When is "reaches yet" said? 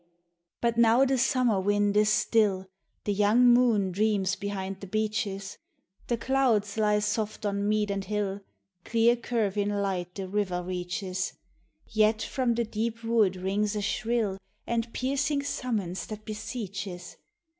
10.63-12.23